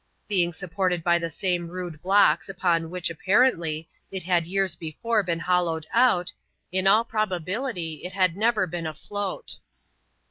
[0.27, 5.37] Being supported by the same rude blocks upon which, apparently, it had years before been
[5.41, 6.33] hollowed out,
[6.71, 9.57] in all probability it had never been afloat.